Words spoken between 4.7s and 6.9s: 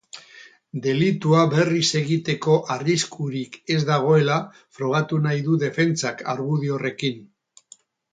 frogatu nahi du defentsak argudio